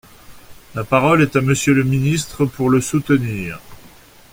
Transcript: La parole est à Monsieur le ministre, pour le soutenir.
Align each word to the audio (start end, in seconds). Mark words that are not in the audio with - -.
La 0.73 0.83
parole 0.83 1.21
est 1.21 1.35
à 1.35 1.41
Monsieur 1.41 1.75
le 1.75 1.83
ministre, 1.83 2.45
pour 2.47 2.71
le 2.71 2.81
soutenir. 2.81 3.61